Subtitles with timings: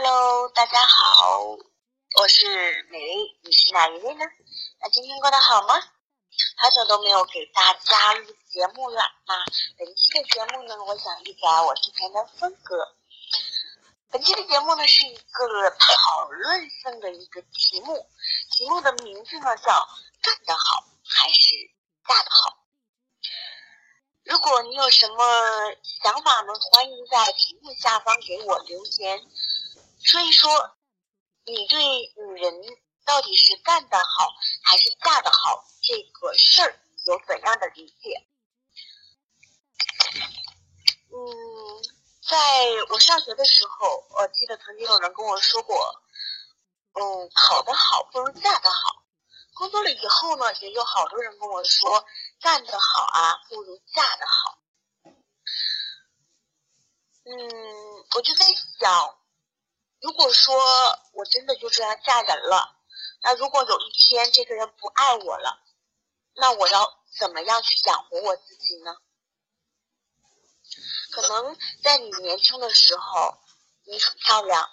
[0.00, 1.40] Hello，大家好，
[2.20, 4.24] 我是美丽，你是哪一位呢？
[4.80, 5.74] 那今天过得好吗？
[6.56, 9.02] 好久都没有给大家录节目了。
[9.26, 9.44] 那
[9.76, 12.94] 本期的节目呢，我想一改我之前的风格。
[14.12, 18.08] 本期的节目呢是一个讨论性的一个题目，
[18.52, 19.88] 题目的名字呢叫
[20.22, 21.54] “干得好还是
[22.06, 22.56] 嫁得好”。
[24.22, 25.24] 如果你有什么
[25.82, 29.26] 想法呢，欢迎在屏幕下方给我留言，
[30.00, 30.76] 所以说
[31.44, 32.54] 你对女人
[33.04, 38.26] 到底是干得好还是嫁得好这个事儿有怎样的理解？
[41.10, 41.82] 嗯，
[42.28, 42.36] 在
[42.90, 46.02] 我上学的时候，我记得曾经有人跟我说过，
[46.92, 49.04] 嗯，考得好不如嫁得好。
[49.54, 52.06] 工作了以后呢，也有好多人跟我说，
[52.40, 54.58] 干得好啊，不如嫁得好。
[57.24, 58.46] 嗯，我就在
[58.78, 59.17] 想，
[60.00, 60.54] 如果说
[61.12, 62.76] 我真的就这样嫁人了，
[63.22, 65.62] 那如果有一天这个人不爱我了，
[66.34, 68.96] 那我要怎么样去养活我自己呢？
[71.10, 73.38] 可能在你年轻的时候，
[73.84, 74.70] 你很漂亮，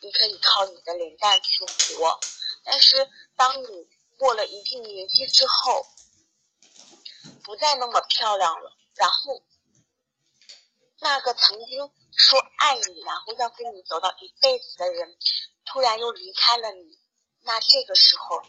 [0.00, 1.64] 你可以靠你的脸蛋去
[1.96, 2.20] 活，
[2.64, 5.86] 但是当你过了一定年纪之后，
[7.44, 8.76] 不再那么漂亮了。
[8.94, 9.42] 然后，
[11.00, 15.16] 那个曾经说爱你，然后要跟你走到一辈子的人，
[15.66, 16.98] 突然又离开了你，
[17.42, 18.42] 那这个时候，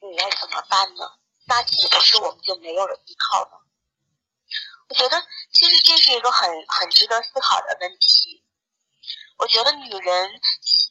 [0.00, 1.12] 你该怎么办呢？
[1.46, 3.62] 那岂不是我们就没有了依靠了？
[4.88, 8.44] 我觉得，其实这是一个很很值得思考的问题。
[9.36, 10.40] 我觉得女人。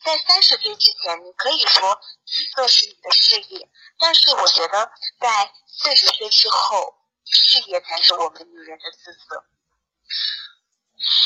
[0.01, 9.45] 在三十岁之前，你可以说姿色是你的事业，但是我觉得在四十岁之后，事业才是我们女人的姿色。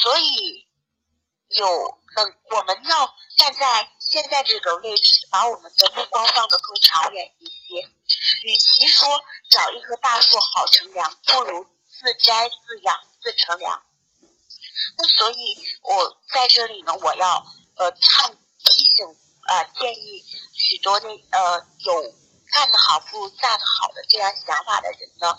[0.02, 0.68] 所以，
[1.50, 7.82] 有等我们要站在现在这个位置，把我们的目光放得更长远一些。
[8.44, 9.08] 与其说
[9.50, 13.84] 找一棵大树好乘凉，不如自摘自养自乘凉。
[14.98, 17.46] 那所以，我在这里呢，我要
[17.78, 18.36] 呃唱。
[18.66, 19.06] 提醒
[19.42, 20.24] 啊，建议
[20.54, 22.02] 许多那呃有
[22.54, 25.38] 干得好不如嫁得好的这样想法的人呢，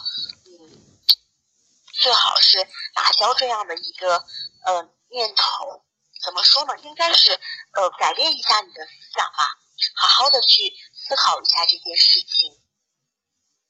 [2.05, 4.23] 最好是打消这样的一个
[4.67, 5.83] 呃念头。
[6.23, 6.77] 怎么说呢？
[6.83, 7.33] 应该是
[7.73, 9.59] 呃改变一下你的思想吧，
[9.97, 12.61] 好好的去思考一下这件事情。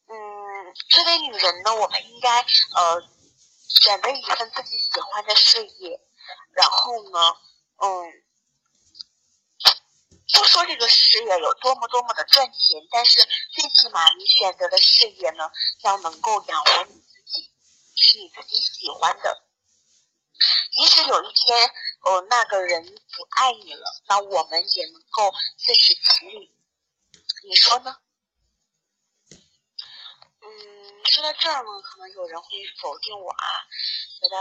[0.08, 3.00] 嗯，作为女人呢，我们应该呃
[3.68, 6.00] 选择一份自己喜欢的事业，
[6.54, 7.36] 然后呢，
[7.76, 8.24] 嗯。
[10.32, 15.48] 不说这个事业有多么多么的赚钱，但是最起码你选择的事业呢，
[15.82, 17.04] 要能够养活你，
[18.04, 19.42] 是你自己喜欢的。
[20.76, 21.70] 即使有一天，
[22.02, 26.52] 哦，那个人不爱你了，那我们也能够自食其力。
[27.48, 27.96] 你说呢？
[30.42, 30.48] 嗯，
[31.06, 32.48] 说到这儿呢，可能有人会
[32.82, 33.64] 否定我啊，
[34.20, 34.36] 觉得。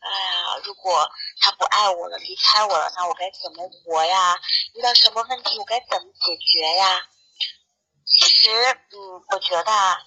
[0.00, 4.38] 哎呀，如果他不爱我了，离开我了，那我该怎么活呀？
[4.74, 7.08] 遇到什么问题，我该怎么解决呀？
[8.06, 8.50] 其实，
[8.92, 9.98] 嗯，我觉得啊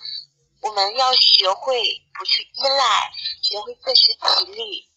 [0.62, 3.12] 我们要学会不去依赖，
[3.42, 4.90] 学会自食其力。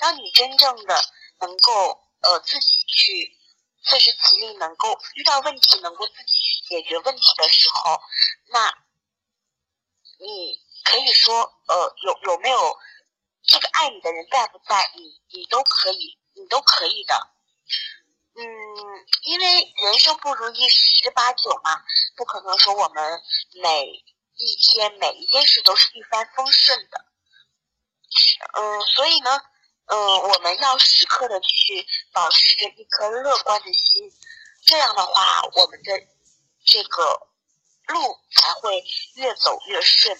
[0.00, 1.02] 当你真正的
[1.40, 3.36] 能够呃自己去
[3.84, 8.00] 自食其力，能够遇到问题能够自己去解决问题的时候，
[8.48, 8.74] 那
[10.18, 12.78] 你可以说呃有有没有？
[13.48, 17.30] 这个爱你的人在不在，你你都可以，你都可以的。
[18.34, 18.42] 嗯，
[19.22, 21.80] 因为人生不如意十之八九嘛，
[22.16, 23.22] 不可能说我们
[23.62, 24.04] 每
[24.36, 27.04] 一天每一件事都是一帆风顺的。
[28.54, 29.40] 嗯，所以呢，
[29.86, 34.12] 嗯，我们要时刻的去保持着一颗乐观的心，
[34.64, 36.00] 这样的话，我们的
[36.64, 37.28] 这个
[37.86, 40.18] 路才会越走越顺。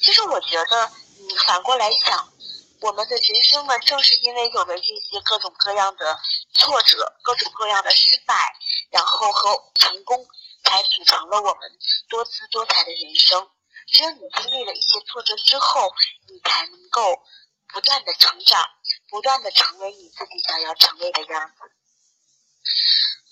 [0.00, 0.92] 其实我觉得。
[1.20, 2.32] 你反过来想，
[2.80, 6.16] 我们的人生呢，正是因为有了这些各种各样的
[6.54, 8.54] 挫折、各种各样的失败，
[8.92, 10.24] 然后和成功，
[10.68, 11.78] 才组成了我们
[12.08, 13.50] 多姿多彩的人生。
[13.86, 15.90] 只有你经历了一些挫折之后，
[16.28, 17.24] 你才能够
[17.72, 18.68] 不断的成长，
[19.08, 21.72] 不断的成为你自己想要成为的样子。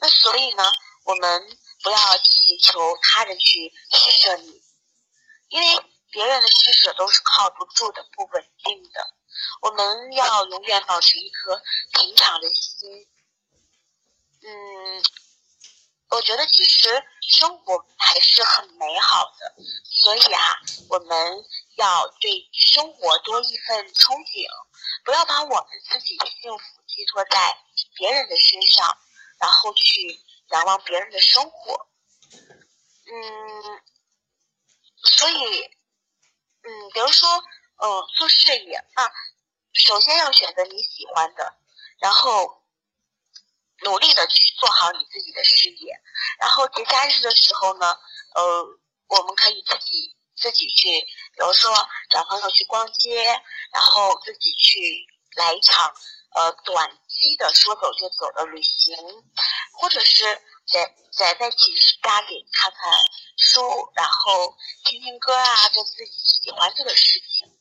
[0.01, 0.65] 那所以呢，
[1.05, 4.63] 我们不要祈求他人去施舍你，
[5.49, 5.85] 因为。
[6.13, 9.15] 别人的施舍都是靠不住的、不稳定的。
[9.61, 11.61] 我们要永远保持一颗
[11.93, 13.07] 平常的心。
[14.41, 15.03] 嗯，
[16.09, 19.55] 我觉得其实生活还是很美好的，
[19.85, 20.59] 所以啊，
[20.89, 21.45] 我们
[21.77, 24.47] 要对生活多一份憧憬，
[25.05, 27.59] 不要把我们自己的幸福寄托在
[27.97, 28.97] 别人的身上，
[29.41, 30.21] 然后去
[30.51, 31.89] 仰望别人的生活。
[33.09, 33.83] 嗯，
[35.03, 35.65] 所以，
[36.63, 37.29] 嗯，比如说，
[37.79, 39.11] 嗯，做事业啊，
[39.75, 41.57] 首先要选择你喜欢的，
[41.99, 42.63] 然后
[43.85, 45.93] 努力的去做好你自己的事业。
[46.39, 47.99] 然后节假日的时候呢，
[48.35, 48.43] 呃，
[49.09, 51.71] 我们可以自己自己去，比如说
[52.11, 53.25] 找朋友去逛街，
[53.73, 55.07] 然后自己去
[55.37, 55.95] 来一场
[56.35, 58.97] 呃短期的说走就走的旅行，
[59.73, 60.25] 或者是
[60.67, 62.93] 在在在寝室家里看看
[63.37, 67.56] 书，然后听听歌啊，做自己喜欢做的事情。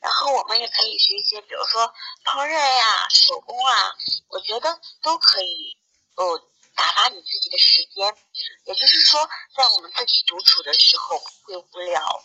[0.00, 1.92] 然后我们也可以学一些，比如说
[2.24, 3.94] 烹饪呀、手工啊，
[4.28, 5.78] 我觉得都可以，
[6.16, 6.48] 呃。
[6.74, 8.16] 打发你自己的时间，
[8.64, 12.24] 也就是说，在我们自己独处的时候会无聊。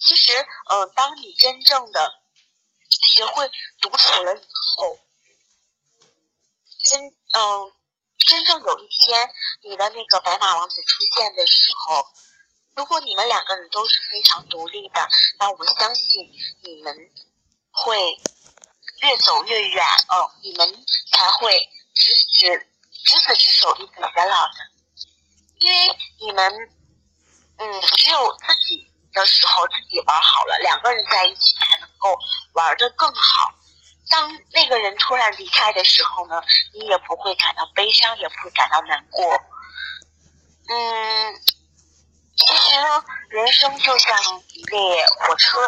[0.00, 0.32] 其实，
[0.70, 2.14] 嗯，当你真正的
[3.12, 3.50] 学会
[3.82, 4.48] 独处了以
[4.78, 4.98] 后，
[6.82, 7.72] 真，嗯，
[8.26, 9.34] 真正有一天
[9.64, 12.02] 你的那个白马王子出现的时候，
[12.74, 15.08] 如果你们两个人都是非常独立的，
[15.38, 16.30] 那我相信
[16.62, 16.94] 你们
[17.70, 17.96] 会
[19.02, 22.66] 越走越远，哦，你们才会执子。
[23.02, 24.54] 执子之手，与子偕老的，
[25.60, 26.52] 因为你们，
[27.56, 32.14] 嗯，只有自己的时候自己玩好了，两个人在一起才能够
[32.52, 33.54] 玩的更好。
[34.10, 36.42] 当那个人突然离开的时候呢，
[36.74, 39.24] 你也不会感到悲伤，也不会感到难过。
[40.68, 41.40] 嗯，
[42.50, 44.16] 其实呢，人生就像
[44.48, 45.60] 一列火车，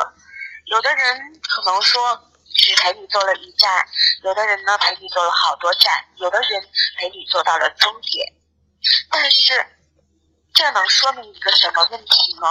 [0.66, 2.28] 有的人可能说。
[2.54, 3.88] 只陪你坐了一站，
[4.22, 6.62] 有的人呢陪你坐了好多站，有的人
[6.98, 8.30] 陪你坐到了终点。
[9.10, 9.66] 但是，
[10.52, 12.46] 这能说明一个什么问题呢？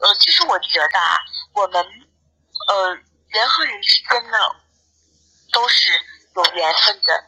[0.00, 1.18] 呃，其实我觉得啊，
[1.52, 1.84] 我们
[2.68, 2.94] 呃
[3.28, 4.38] 人和人之间呢
[5.52, 5.90] 都是
[6.34, 7.24] 有缘分的。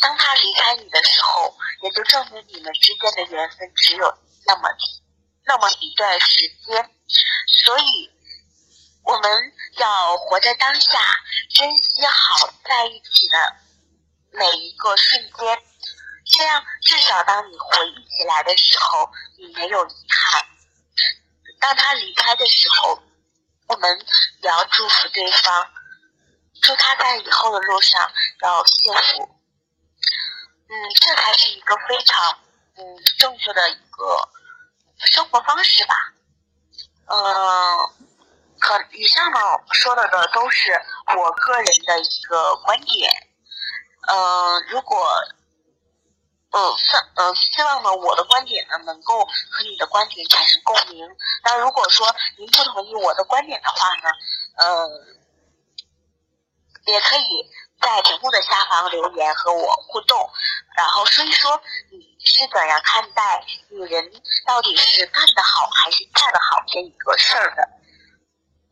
[0.00, 4.12] 当他离开你的时候，也就证明你们之间的缘分只有
[4.46, 4.68] 那么
[5.46, 6.90] 那么一段时间。
[7.64, 8.10] 所以，
[9.04, 10.98] 我们要活在当下。
[11.54, 13.56] 珍惜好在一起的
[14.30, 15.62] 每一个瞬间，
[16.24, 20.46] 这样至少当你回忆起来的时候，你没有遗憾。
[21.60, 23.02] 当他离开的时候，
[23.68, 24.06] 我们
[24.42, 25.70] 也要祝福对方，
[26.62, 28.10] 祝他在以后的路上
[28.40, 29.38] 要幸福。
[30.70, 30.72] 嗯，
[31.02, 32.38] 这才是一个非常
[32.76, 32.82] 嗯
[33.18, 34.28] 正确的一个
[35.06, 35.94] 生活方式吧。
[37.06, 38.08] 嗯。
[38.62, 39.40] 可以上呢
[39.72, 40.70] 说的的都是
[41.18, 43.10] 我个人的一个观点，
[44.06, 45.04] 嗯，如果，
[46.52, 51.04] 嗯，希嗯希望呢我的观点呢能够和你的观点产生共鸣。
[51.42, 54.10] 那如果说您不同意我的观点的话呢，
[54.58, 54.90] 嗯，
[56.84, 57.50] 也可以
[57.80, 60.30] 在屏幕的下方留言和我互动，
[60.76, 61.60] 然后说一说
[61.90, 64.12] 你是怎样看待女人
[64.46, 67.68] 到底是干得好还是嫁得好这一个事儿的。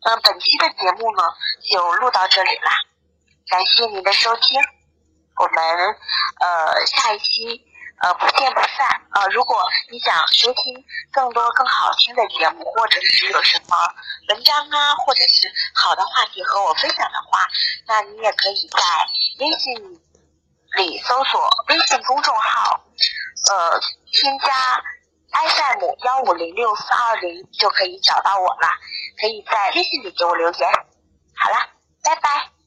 [0.03, 1.23] 嗯，本期的节目呢
[1.71, 2.73] 就录到这里啦，
[3.49, 4.61] 感谢您的收听，
[5.37, 5.97] 我们
[6.41, 7.61] 呃下一期
[8.01, 13.77] 呃不见不散呃，如果你想收听更多更好听的节目，或者是有什么
[14.29, 17.47] 文章啊，或者是好的话题和我分享的话，
[17.87, 18.79] 那你也可以在
[19.41, 20.01] 微信
[20.79, 22.81] 里搜索微信公众号，
[23.51, 23.81] 呃，
[24.13, 24.47] 添加
[25.33, 28.69] FM 幺五零六四二零就可以找到我了。
[29.21, 30.73] 可以在微信里给我留言。
[31.35, 31.57] 好了，
[32.05, 32.60] 拜拜。